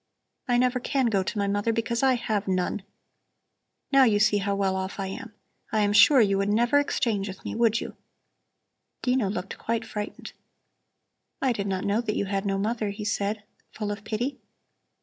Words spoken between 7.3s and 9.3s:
me, would you?" Dino